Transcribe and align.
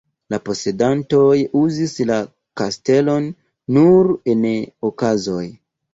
La 0.33 0.37
posedantoj 0.47 1.35
uzis 1.59 1.93
la 2.11 2.17
kastelon 2.61 3.27
nur 3.79 4.11
en 4.35 4.49
okazoj. 4.91 5.45